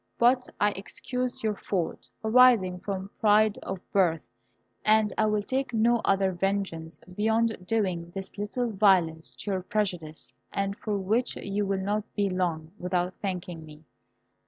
[0.17, 4.23] But I excuse your fault, arising from pride of birth,
[4.83, 10.33] and I will take no other vengeance beyond doing this little violence to your prejudices,
[10.51, 13.83] and for which you will not be long without thanking me."